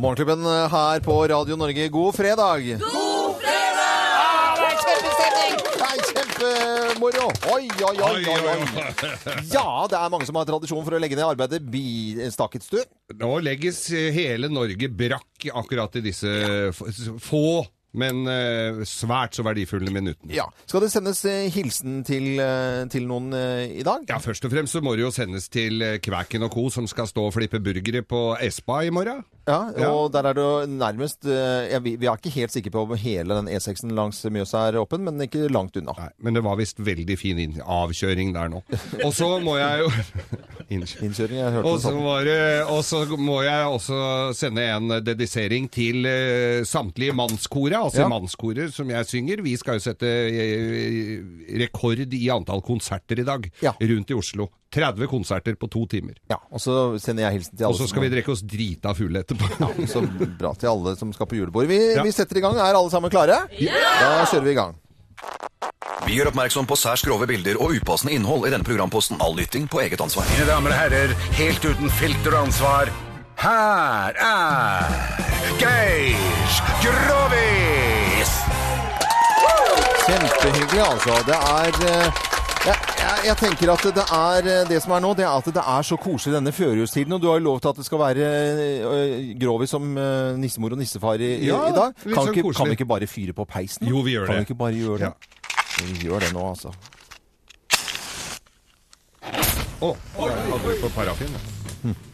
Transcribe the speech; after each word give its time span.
Morgenklubben 0.00 0.44
her 0.72 1.00
på 1.04 1.14
Radio 1.28 1.56
Norge. 1.60 1.88
God 1.92 2.14
fredag! 2.16 2.62
God 2.80 3.34
fredag! 3.42 3.98
Ah, 4.16 4.56
det 4.56 4.68
er 4.70 4.78
kjempestemning! 4.80 5.58
Det 5.66 5.88
er 5.88 5.98
kjempemoro! 6.08 7.26
Oi, 7.52 7.66
oi, 7.84 7.96
oi, 8.06 8.22
oi, 8.32 8.38
oi. 8.48 8.56
Ja, 9.52 9.66
det 9.92 9.98
er 9.98 10.14
mange 10.14 10.24
som 10.24 10.38
har 10.40 10.48
tradisjon 10.48 10.86
for 10.86 10.96
å 10.96 11.00
legge 11.02 11.18
ned 11.18 11.26
arbeidet 11.26 11.60
bistakket 11.68 12.64
stund. 12.64 12.88
Nå 13.20 13.34
legges 13.44 13.82
hele 14.16 14.48
Norge 14.48 14.88
brakk 14.88 15.50
akkurat 15.52 16.00
i 16.00 16.04
disse 16.08 16.32
få, 17.20 17.66
men 17.92 18.22
eh, 18.30 18.80
svært 18.86 19.34
så 19.34 19.42
verdifulle 19.46 19.90
minuttene. 19.90 20.32
Ja. 20.36 20.44
Skal 20.66 20.84
det 20.84 20.90
sendes 20.92 21.24
eh, 21.26 21.48
hilsen 21.50 22.04
til, 22.06 22.38
eh, 22.42 22.84
til 22.92 23.08
noen 23.10 23.32
eh, 23.34 23.64
i 23.80 23.86
dag? 23.86 24.04
Ja, 24.10 24.18
Først 24.22 24.44
og 24.46 24.52
fremst 24.54 24.76
så 24.76 24.82
må 24.84 24.94
det 24.94 25.02
jo 25.06 25.10
sendes 25.14 25.48
til 25.50 25.82
eh, 25.82 25.96
Kvæken 26.02 26.46
og 26.46 26.52
co., 26.54 26.68
som 26.70 26.86
skal 26.90 27.08
stå 27.10 27.26
og 27.30 27.34
flippe 27.34 27.58
burgere 27.60 28.02
på 28.06 28.20
Espa 28.40 28.82
i 28.86 28.90
morgen. 28.94 29.24
Ja, 29.50 29.60
Ja. 29.74 29.88
og 29.90 30.12
der 30.14 30.28
er 30.28 30.34
det 30.36 30.42
jo 30.44 30.66
nærmest 30.70 31.24
eh, 31.26 31.72
ja, 31.72 31.78
vi, 31.82 31.96
vi 31.98 32.06
er 32.06 32.14
ikke 32.20 32.30
helt 32.36 32.52
sikre 32.54 32.70
på 32.70 32.84
om 32.84 32.92
hele 33.00 33.34
den 33.40 33.48
E6-en 33.50 33.90
langs 33.96 34.20
Mjøsa 34.30 34.68
er 34.68 34.78
åpen, 34.78 35.02
men 35.08 35.18
ikke 35.24 35.48
langt 35.50 35.74
unna. 35.80 35.96
Nei, 35.98 36.10
Men 36.22 36.36
det 36.38 36.44
var 36.46 36.58
visst 36.60 36.78
veldig 36.78 37.16
fin 37.18 37.56
avkjøring 37.64 38.30
der 38.36 38.52
nå. 38.52 38.60
Og 39.02 39.10
så 39.16 39.32
må 39.42 39.56
jeg 39.58 39.82
jo 39.82 39.90
Innkjøring, 40.70 41.34
jeg 41.34 41.50
hørte 41.52 41.66
Og 41.66 41.76
det 41.76 41.82
så 41.82 41.90
sånn. 41.90 42.02
var 42.04 42.24
det- 42.24 42.62
og 42.70 42.82
så 42.86 43.16
må 43.18 43.42
jeg 43.42 43.66
også 43.66 44.34
sende 44.38 44.62
en 44.62 44.88
dedisering 45.02 45.68
til 45.70 46.06
eh, 46.06 46.62
samtlige 46.62 47.12
mannskoret, 47.12 47.74
altså 47.74 48.02
Ja. 48.04 48.08
mannskoret 48.08 48.72
som 48.72 48.88
jeg 48.88 49.04
synger. 49.06 49.42
Vi 49.42 49.56
skal 49.56 49.74
jo 49.74 49.80
sette 49.80 50.06
eh, 50.06 51.18
rekord 51.58 51.98
i 52.14 52.28
antall 52.30 52.62
konserter 52.62 53.18
i 53.18 53.24
dag 53.24 53.50
Ja. 53.62 53.72
rundt 53.80 54.10
i 54.10 54.14
Oslo. 54.14 54.48
30 54.70 55.08
konserter 55.08 55.56
på 55.58 55.68
to 55.68 55.84
timer. 55.86 56.14
Ja, 56.30 56.36
og 56.52 56.60
så 56.60 56.94
sender 57.00 57.24
jeg 57.26 57.40
hilsen 57.40 57.56
til 57.58 57.64
alle 57.66 57.74
Og 57.74 57.80
så 57.80 57.88
skal 57.88 58.02
vi 58.02 58.08
drikke 58.14 58.30
oss 58.30 58.42
drita 58.42 58.94
fulle 58.94 59.24
etterpå. 59.24 59.50
Ja, 59.58 59.86
så 59.90 60.38
bra 60.38 60.54
til 60.54 60.68
alle 60.70 60.94
som 60.96 61.12
skal 61.12 61.26
på 61.26 61.34
julebord. 61.40 61.66
Vi, 61.66 61.94
Ja. 61.96 62.02
vi 62.04 62.12
setter 62.12 62.36
i 62.38 62.40
gang. 62.40 62.54
Er 62.54 62.74
alle 62.78 62.90
sammen 62.90 63.10
klare? 63.10 63.48
Ja! 63.58 63.72
Da 63.98 64.24
kjører 64.30 64.44
vi 64.44 64.50
i 64.52 64.54
gang. 64.54 64.76
Vi 66.10 66.16
gjør 66.18 66.32
oppmerksom 66.32 66.66
på 66.66 66.74
særs 66.74 67.04
grove 67.06 67.22
bilder 67.30 67.54
og 67.62 67.76
upassende 67.78 68.10
innhold 68.16 68.48
i 68.48 68.50
denne 68.50 68.66
programposten. 68.66 69.20
All 69.22 69.36
lytting 69.38 69.68
på 69.70 69.78
eget 69.78 70.00
ansvar. 70.02 70.26
Mine 70.32 70.48
damer 70.48 70.72
og 70.74 70.80
herrer, 70.80 71.12
helt 71.38 71.62
uten 71.62 71.92
filter 72.00 72.34
og 72.34 72.48
ansvar, 72.48 72.90
her 73.38 74.18
er 74.18 74.90
Geir 75.60 76.56
Grovis! 76.82 78.34
Kjempehyggelig, 80.08 80.82
altså. 80.82 81.14
Det 81.30 81.38
er 81.38 81.78
eh, 81.92 82.20
jeg, 82.66 82.76
jeg, 82.98 83.24
jeg 83.28 83.36
tenker 83.44 83.70
at 83.76 83.86
det 84.00 84.06
er 84.18 84.48
eh, 84.50 84.66
det 84.68 84.82
som 84.82 84.98
er 84.98 85.06
nå, 85.06 85.14
det 85.14 85.28
er 85.28 85.30
at 85.30 85.54
det 85.60 85.62
er 85.62 85.86
så 85.86 85.96
koselig 86.02 86.34
denne 86.40 86.50
førjulstiden. 86.52 87.14
Og 87.14 87.22
du 87.22 87.30
har 87.30 87.38
jo 87.38 87.46
lovt 87.52 87.70
at 87.70 87.78
det 87.78 87.86
skal 87.86 88.02
være 88.02 88.32
eh, 88.82 89.30
grovis 89.38 89.78
som 89.78 89.86
eh, 89.94 90.34
nissemor 90.42 90.74
og 90.74 90.82
nissefar 90.82 91.22
i, 91.22 91.36
Ja, 91.46 91.68
i 91.70 91.76
dag. 91.78 91.94
Kan, 92.02 92.18
sånn 92.18 92.34
ikke, 92.34 92.50
kan 92.58 92.74
vi 92.74 92.80
ikke 92.80 92.90
bare 92.98 93.06
fyre 93.06 93.36
på 93.36 93.46
peisen? 93.46 93.86
Jo, 93.86 94.02
vi 94.02 94.18
gjør 94.18 94.26
kan 94.26 94.40
det. 94.40 94.48
vi 94.48 94.50
ikke 94.50 94.58
bare 94.66 94.82
gjøre 94.82 95.04
det? 95.06 95.12
Ja. 95.14 95.39
Vi 95.80 96.00
gjør 96.06 96.26
det 96.26 96.32
nå, 96.36 96.44
altså. 96.52 96.74
Å, 99.80 99.94
Oh, 100.20 100.28
hadde 100.28 100.66
vi 100.66 100.76
på 100.82 100.88
parafin. 100.92 101.40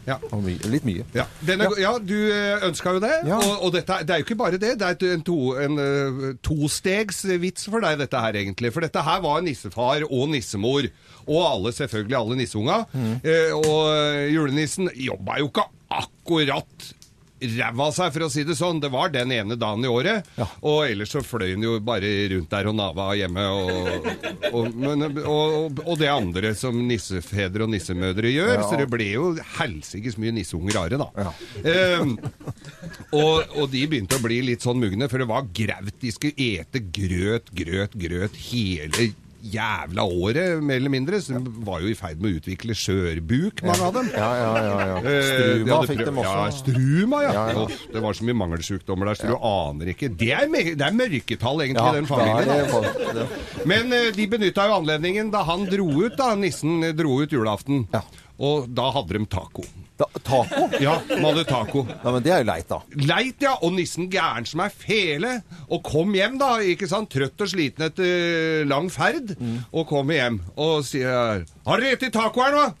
Ja. 0.07 0.15
Og 0.31 0.39
my 0.45 0.53
litt 0.71 0.85
mye. 0.87 1.03
Ja, 1.15 1.25
denne, 1.43 1.67
ja. 1.81 1.91
du 1.99 2.15
ønska 2.63 2.93
jo 2.95 3.01
det. 3.03 3.11
Ja. 3.27 3.39
Og, 3.41 3.65
og 3.67 3.73
dette, 3.75 3.99
det 4.07 4.15
er 4.15 4.21
jo 4.21 4.27
ikke 4.27 4.37
bare 4.39 4.59
det. 4.61 4.77
Det 4.79 4.87
er 4.87 5.15
en, 5.17 5.23
to, 5.27 5.35
en 5.59 5.81
eh, 5.83 6.29
tostegsvits 6.47 7.67
for 7.67 7.83
deg, 7.83 7.97
dette 7.99 8.21
her, 8.23 8.39
egentlig. 8.39 8.71
For 8.75 8.85
dette 8.85 9.03
her 9.03 9.19
var 9.25 9.43
nissefar 9.43 10.05
og 10.07 10.29
nissemor. 10.31 10.87
Og 11.27 11.41
alle, 11.43 11.73
selvfølgelig 11.75 12.19
alle 12.21 12.39
nisseunga. 12.39 12.77
Mm. 12.93 13.17
Eh, 13.19 13.51
og 13.57 14.31
julenissen 14.31 14.87
jobba 14.95 15.41
jo 15.41 15.51
ikke 15.51 15.67
akkurat 15.97 16.87
ræva 17.41 17.87
av 17.87 17.93
seg, 17.95 18.13
for 18.15 18.25
å 18.25 18.29
si 18.31 18.43
det 18.47 18.55
sånn. 18.57 18.81
Det 18.83 18.89
var 18.93 19.11
den 19.13 19.31
ene 19.35 19.57
dagen 19.59 19.85
i 19.85 19.91
året. 19.91 20.27
Ja. 20.39 20.47
Og 20.65 20.87
ellers 20.87 21.13
så 21.13 21.21
fløy 21.25 21.53
han 21.53 21.65
jo 21.65 21.77
bare 21.83 22.09
rundt 22.33 22.49
der 22.53 22.69
og 22.71 22.77
nava 22.77 23.09
hjemme. 23.17 23.45
Og, 23.53 24.07
og, 24.51 24.71
men, 24.73 25.07
og, 25.23 25.83
og 25.85 25.93
det 26.01 26.09
andre 26.11 26.53
som 26.57 26.79
nissefedre 26.87 27.67
og 27.67 27.73
nissemødre 27.73 28.33
gjør. 28.33 28.53
Ja. 28.55 28.65
Så 28.67 28.79
det 28.81 28.89
ble 28.91 29.11
jo 29.11 29.29
helsikes 29.59 30.17
mye 30.21 30.33
nisseunger 30.39 30.79
rare, 30.79 31.01
da. 31.01 31.09
Ja. 31.27 32.01
Um, 32.01 32.17
og, 33.11 33.55
og 33.57 33.69
de 33.73 33.85
begynte 33.89 34.17
å 34.17 34.23
bli 34.23 34.41
litt 34.49 34.65
sånn 34.65 34.81
mugne, 34.81 35.09
for 35.11 35.21
det 35.21 35.29
var 35.29 35.47
graut. 35.55 35.93
De 36.01 36.11
skulle 36.13 36.49
ete 36.57 36.81
grøt, 36.81 37.53
grøt, 37.55 37.95
grøt 37.97 38.37
hele 38.49 39.11
jævla 39.43 40.03
året, 40.03 40.63
mer 40.63 40.79
eller 40.81 40.91
mindre. 40.93 41.19
De 41.21 41.53
var 41.67 41.81
jo 41.83 41.91
i 41.91 41.95
ferd 41.97 42.21
med 42.21 42.31
å 42.31 42.39
utvikle 42.41 42.75
skjørbuk, 42.77 43.63
mange 43.67 43.87
av 43.87 43.95
dem. 43.97 44.11
Ja, 44.15 44.29
ja, 44.39 44.51
ja. 44.65 44.77
ja. 44.91 44.97
Eh, 44.97 45.07
de 45.07 45.23
Struma 45.27 45.79
fikk 45.91 46.03
dem 46.07 46.21
også. 46.23 46.35
Ja, 46.37 46.51
struma, 46.57 47.21
ja. 47.25 47.33
Ja, 47.37 47.45
ja. 47.55 47.65
Det 47.93 48.03
var 48.03 48.17
så 48.17 48.27
mye 48.27 48.39
mangelsjukdommer 48.43 49.11
der, 49.11 49.19
så 49.21 49.31
du 49.31 49.37
aner 49.37 49.93
ikke. 49.93 50.11
Det 50.17 50.31
er, 50.35 50.47
det 50.51 50.87
er 50.87 50.95
mørketall, 50.97 51.65
egentlig, 51.65 52.01
den 52.01 52.09
familien. 52.09 53.27
Men 53.69 53.97
de 54.15 54.29
benytta 54.31 54.69
jo 54.69 54.79
anledningen 54.81 55.33
da 55.33 55.43
han 55.47 55.67
dro 55.69 55.89
ut, 56.05 56.17
da 56.19 56.33
nissen 56.39 56.81
dro 56.97 57.21
ut 57.23 57.33
julaften. 57.35 57.85
Ja. 57.93 58.03
Og 58.37 58.67
da 58.77 58.89
hadde 58.93 59.17
de 59.17 59.25
taco. 59.29 59.65
Da, 59.97 60.05
taco? 60.21 60.67
Ja, 60.83 60.97
de 61.09 61.19
hadde 61.23 61.45
taco. 61.49 61.85
Ja, 61.89 62.11
men 62.13 62.25
det 62.25 62.33
er 62.33 62.43
jo 62.43 62.49
leit, 62.51 62.69
da. 62.69 62.81
Leit, 63.09 63.41
ja. 63.41 63.55
Og 63.65 63.73
nissen 63.77 64.09
gæren 64.13 64.45
som 64.45 64.61
er 64.65 64.73
fele. 64.73 65.39
Og 65.73 65.81
kom 65.85 66.13
hjem, 66.17 66.37
da. 66.41 66.57
ikke 66.61 66.89
sant? 66.89 67.09
Trøtt 67.13 67.41
og 67.41 67.49
sliten 67.53 67.87
etter 67.89 68.67
lang 68.69 68.91
ferd. 68.93 69.33
Og 69.71 69.87
kom 69.89 70.13
hjem 70.13 70.41
og 70.55 70.83
sier 70.85 71.45
'Har 71.65 71.81
dere 71.81 71.97
spist 71.97 72.13
taco 72.13 72.45
her 72.45 72.53
nå?' 72.53 72.73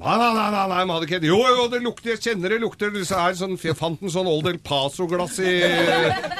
Nei, 0.00 0.14
nei, 0.16 0.32
nei, 0.32 0.48
nei, 0.48 0.84
nei, 0.86 0.94
hadde 0.94 1.04
ikke 1.04 1.18
Jo, 1.28 1.38
jo, 1.44 1.64
det 1.68 1.82
lukter, 1.84 2.14
jeg 2.14 2.22
kjenner 2.24 2.54
det 2.54 2.60
lukter 2.62 2.88
det 2.94 3.02
er 3.04 3.34
sånn, 3.36 3.58
Jeg 3.60 3.76
fant 3.76 4.00
en 4.00 4.08
sånn 4.08 4.28
Old 4.30 4.46
El 4.48 4.56
Paso-glass 4.64 5.36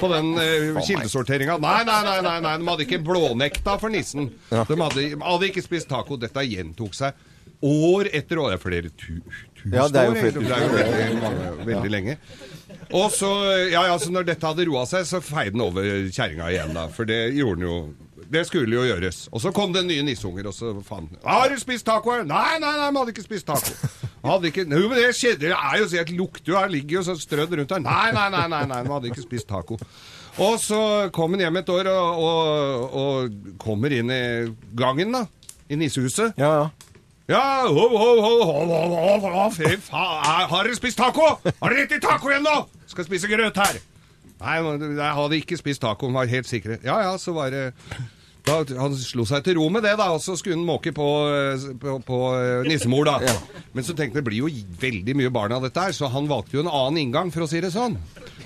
på 0.01 0.09
den 0.09 0.31
uh, 0.33 0.79
kildesorteringa. 0.81 1.59
Nei, 1.61 1.83
nei, 1.85 1.99
nei, 2.07 2.21
nei, 2.25 2.39
nei, 2.41 2.55
de 2.57 2.71
hadde 2.71 2.87
ikke 2.87 3.03
blånekta 3.05 3.77
for 3.83 3.93
nissen. 3.93 4.31
De 4.49 4.79
hadde, 4.81 5.05
hadde 5.21 5.51
ikke 5.51 5.65
spist 5.67 5.91
taco. 5.93 6.17
Dette 6.17 6.47
gjentok 6.49 6.97
seg 6.97 7.13
år 7.67 8.09
etter 8.13 8.41
år. 8.41 8.53
Det 8.53 8.59
er 8.59 8.63
flere 8.63 8.91
tu, 8.91 9.21
tusen 9.57 9.75
Ja, 9.77 9.89
det 9.89 10.01
er 10.01 10.11
jo 10.11 10.15
flere 10.19 10.41
år. 10.41 10.47
Det 10.47 10.57
er 10.57 10.63
jo 10.65 10.77
veldig, 10.77 11.23
mange, 11.25 11.51
veldig 11.69 11.91
lenge. 11.93 12.19
Og 12.97 13.11
så, 13.15 13.31
ja, 13.71 13.85
ja, 13.87 13.97
så 14.03 14.11
når 14.11 14.27
dette 14.33 14.47
hadde 14.47 14.67
roa 14.67 14.85
seg, 14.89 15.05
så 15.07 15.21
feide 15.23 15.55
den 15.55 15.63
over 15.63 15.85
kjerringa 16.11 16.49
igjen, 16.51 16.73
da. 16.75 16.89
For 16.95 17.07
det 17.09 17.21
gjorde 17.37 17.61
den 17.61 17.69
jo 17.69 17.81
Det 18.31 18.45
skulle 18.47 18.77
jo 18.77 18.85
gjøres. 18.87 19.25
Og 19.35 19.43
så 19.43 19.51
kom 19.55 19.73
det 19.75 19.83
nye 19.89 20.05
nisseunger, 20.07 20.47
og 20.47 20.55
så 20.55 20.73
faen 20.87 21.09
Har 21.25 21.49
du 21.51 21.57
spist 21.59 21.87
taco? 21.87 22.13
her?» 22.15 22.25
Nei, 22.25 22.59
nei, 22.63 22.75
nei, 22.79 22.91
vi 22.91 23.01
hadde 23.01 23.15
ikke 23.15 23.27
spist 23.27 23.47
taco. 23.49 23.75
Hadde 24.23 24.51
ikke, 24.53 24.67
jo, 24.69 24.89
men 24.91 24.99
det 25.01 25.15
skjedde, 25.19 25.49
det 25.49 25.57
er 25.57 25.79
jo 25.81 25.89
så 25.89 25.99
helt 25.99 26.13
lukter 26.15 26.53
jo 26.53 26.59
her, 26.59 26.69
ligger 26.71 27.01
jo 27.01 27.03
så 27.09 27.17
strødd 27.19 27.57
rundt 27.59 27.73
her. 27.75 27.83
Nei, 27.83 28.11
nei, 28.15 28.29
nei, 28.35 28.45
nei, 28.53 28.63
nei, 28.71 28.81
vi 28.87 28.93
hadde 28.95 29.11
ikke 29.11 29.25
spist 29.25 29.49
taco. 29.51 29.79
Og 30.41 30.61
så 30.63 30.81
kom 31.15 31.35
han 31.35 31.43
hjem 31.43 31.59
et 31.63 31.73
år 31.75 31.91
og, 31.91 32.21
og, 32.23 32.95
og 33.01 33.57
kommer 33.59 33.97
inn 33.97 34.13
i 34.15 34.23
gangen, 34.79 35.11
da. 35.17 35.25
I 35.71 35.79
nissehuset. 35.81 36.39
Ja, 36.39 36.53
ja. 36.61 36.90
Ja, 37.31 37.63
ho, 37.63 37.85
ho, 37.95 38.07
ho, 38.19 38.31
ho, 38.43 38.63
ho, 38.67 39.29
ho, 39.31 39.43
fy 39.55 39.77
faen. 39.87 40.49
Har 40.51 40.67
dere 40.67 40.75
spist 40.75 40.99
taco? 40.99 41.37
Har 41.61 41.75
dere 41.77 41.87
i 41.87 42.03
taco 42.03 42.33
igjen 42.33 42.43
nå? 42.43 42.57
Skal 42.91 43.07
spise 43.07 43.31
grøt 43.31 43.61
her. 43.61 43.79
Nei, 44.41 44.57
jeg 44.59 45.13
hadde 45.19 45.39
ikke 45.39 45.59
spist 45.61 45.83
taco, 45.85 46.11
var 46.15 46.31
helt 46.31 46.49
sikre. 46.49 46.81
Ja, 46.83 46.99
ja, 47.07 47.15
så 47.23 47.37
var 47.37 47.53
det... 47.55 47.69
Da, 48.41 48.55
han 48.81 48.95
slo 48.97 49.27
seg 49.29 49.45
til 49.45 49.59
ro 49.59 49.67
med 49.71 49.85
det, 49.85 49.93
da, 50.01 50.07
og 50.15 50.23
så 50.25 50.33
skulle 50.41 50.57
han 50.57 50.65
måke 50.65 50.95
på, 50.97 51.07
på, 51.79 51.97
på 52.09 52.21
eh, 52.39 52.65
nissemor. 52.67 53.07
da. 53.07 53.35
Men 53.77 53.85
så 53.85 53.93
tenkte 53.93 54.17
han 54.17 54.25
det 54.25 54.27
blir 54.27 54.41
jo 54.41 54.51
veldig 54.81 55.15
mye 55.21 55.33
barn 55.35 55.53
av 55.55 55.67
dette 55.69 55.85
her, 55.85 55.95
så 55.95 56.09
han 56.11 56.27
valgte 56.31 56.57
jo 56.57 56.65
en 56.65 56.73
annen 56.73 57.03
inngang, 57.05 57.31
for 57.31 57.45
å 57.45 57.51
si 57.51 57.61
det 57.63 57.71
sånn, 57.77 57.99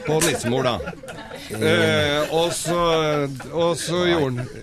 på 0.03 0.19
nissemor. 0.27 0.67
da. 0.67 1.31
Eh, 1.51 2.33
og 2.33 2.53
så, 2.57 2.81
og 3.53 3.77
så 3.77 4.05
gjorde 4.09 4.45
han 4.45 4.63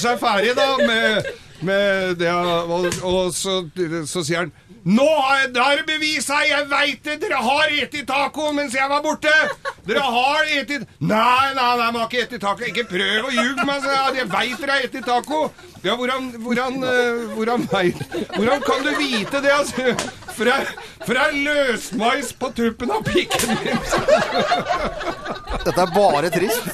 seg, 0.00 0.18
ferdig, 0.22 0.54
da, 0.56 0.68
med, 0.80 1.32
med 1.60 2.14
det 2.20 2.30
Og, 2.32 2.88
og 3.04 3.34
så, 3.36 3.60
så 4.08 4.24
sier 4.24 4.46
han 4.46 4.54
nå 4.82 5.04
er 5.30 5.46
det 5.54 5.84
bevis 5.86 6.26
her! 6.26 6.42
Jeg 6.48 6.64
veit 6.70 7.04
det! 7.06 7.20
Dere 7.22 7.38
har 7.38 7.70
spist 7.70 8.08
taco 8.08 8.48
mens 8.52 8.74
jeg 8.74 8.88
var 8.90 9.02
borte! 9.04 9.30
Dere 9.86 10.02
har 10.02 10.48
spist 10.48 10.88
Nei, 10.98 11.52
nei, 11.54 11.68
nei, 11.78 11.90
vi 11.92 12.00
har 12.00 12.08
ikke 12.08 12.24
spist 12.26 12.42
taco. 12.42 12.66
Ikke 12.66 12.84
prøv 12.90 13.28
å 13.28 13.30
ljuge 13.30 13.66
meg! 13.68 13.86
jeg. 14.18 14.26
Veit 14.32 14.58
dere 14.64 14.80
har 14.80 14.88
spist 14.88 15.06
taco! 15.06 15.44
Ja, 15.86 15.94
hvordan, 15.98 16.32
hvordan, 16.42 16.80
hvordan, 16.82 17.30
hvordan, 17.36 17.68
veit- 17.70 18.02
hvordan 18.34 18.66
kan 18.66 18.82
du 18.86 18.90
vite 18.98 19.42
det? 19.44 19.54
Altså? 19.54 19.94
For 20.36 21.18
jeg 21.18 21.44
løsmais 21.44 22.32
på 22.38 22.50
tuppen 22.56 22.92
av 22.94 23.04
pikken 23.06 23.52
min! 23.52 23.80
Dette 25.62 25.78
er 25.78 25.92
bare 25.94 26.30
trist. 26.32 26.68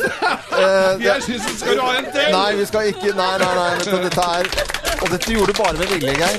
Uh, 0.53 0.97
Jeg 1.09 1.25
syns 1.27 1.47
du 1.49 1.55
skal 1.61 1.83
ha 1.83 1.89
en 1.99 2.11
til! 2.15 2.29
Nei, 2.35 2.51
vi 2.59 2.67
skal 2.69 2.91
ikke 2.93 3.15
Nei, 3.19 3.33
nei, 3.43 3.53
nei. 3.59 3.71
Du, 3.85 3.97
dette 4.05 4.29
er 4.39 4.51
Og 5.03 5.11
dette 5.13 5.35
gjorde 5.35 5.53
du 5.53 5.61
bare 5.61 5.77
med 5.79 5.93
vilje, 5.93 6.15
Geir. 6.19 6.39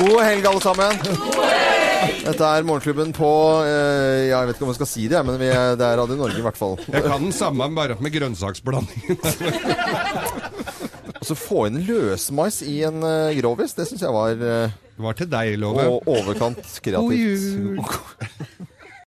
God 0.00 0.18
helg, 0.24 0.46
alle 0.48 0.62
sammen. 0.64 0.92
Dette 2.20 2.46
er 2.46 2.66
Morgenklubben 2.66 3.12
på 3.16 3.30
eh, 3.66 4.30
Jeg 4.30 4.48
vet 4.48 4.56
ikke 4.56 4.66
om 4.66 4.72
jeg 4.72 4.80
skal 4.80 4.90
si 4.90 5.06
det, 5.12 5.20
men 5.26 5.38
vi 5.40 5.50
er, 5.52 5.76
det 5.78 5.86
er 5.86 6.00
Radio 6.00 6.16
Norge, 6.20 6.38
i 6.40 6.44
hvert 6.44 6.58
fall. 6.58 6.78
Jeg 6.86 7.04
kan 7.04 7.26
den 7.26 7.34
samme, 7.36 7.68
bare 7.76 7.98
med 8.00 8.14
grønnsaksblandingen. 8.16 9.20
Altså 11.30 11.46
få 11.46 11.66
inn 11.68 11.76
løsmais 11.86 12.56
i 12.66 12.80
en 12.88 13.04
uh, 13.06 13.30
grovis, 13.38 13.76
det 13.78 13.84
syns 13.86 14.02
jeg 14.02 14.10
var 14.10 14.34
Det 14.34 15.04
var 15.04 15.14
til 15.14 15.28
deg, 15.30 15.52
Love. 15.62 15.84
overkant 16.10 16.58
kreativt. 16.82 16.96
God 16.98 17.14
jul. 17.14 17.78